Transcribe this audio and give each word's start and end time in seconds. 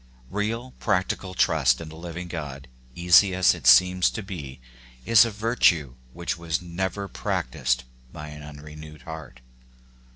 Real, 0.31 0.71
practical 0.79 1.35
trust 1.35 1.79
in 1.79 1.89
the 1.89 1.95
living 1.95 2.27
God, 2.27 2.67
easy 2.95 3.35
as 3.35 3.53
it 3.53 3.67
seems 3.67 4.09
to 4.09 4.23
be, 4.23 4.59
is 5.05 5.25
a 5.25 5.29
virtue 5.29 5.93
which 6.11 6.39
was 6.39 6.59
never 6.59 7.07
practised 7.07 7.83
by 8.11 8.29
an 8.29 8.41
unrenewed 8.41 9.03
heart. 9.03 9.41